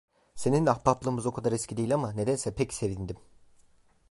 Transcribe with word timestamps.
Seninle 0.35 0.71
ahbaplığımız 0.71 1.25
o 1.25 1.31
kadar 1.31 1.51
eski 1.51 1.77
değil 1.77 1.93
ama, 1.93 2.11
nedense 2.11 2.55
pek 2.55 2.73
sevindim. 2.73 3.17